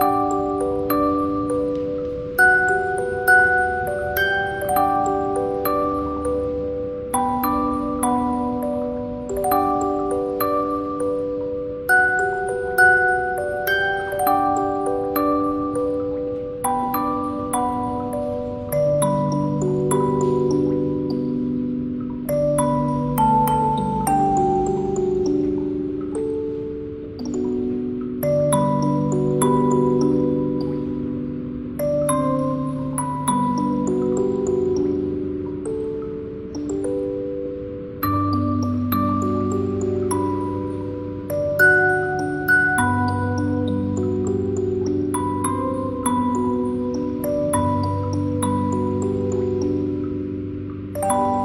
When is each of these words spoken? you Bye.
you 0.00 0.21
Bye. 51.02 51.41